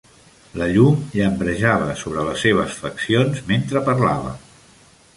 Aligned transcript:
La 0.61 0.67
llum 0.75 1.03
llambrejava 1.17 1.91
sobre 2.05 2.25
les 2.31 2.47
seves 2.47 2.81
faccions 2.87 3.47
mentre 3.53 3.87
parlava. 3.93 4.37